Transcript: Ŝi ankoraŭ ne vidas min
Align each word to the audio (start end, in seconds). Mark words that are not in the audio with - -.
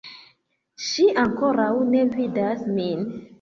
Ŝi 0.85 1.05
ankoraŭ 1.23 1.67
ne 1.91 2.01
vidas 2.17 2.65
min 2.81 3.07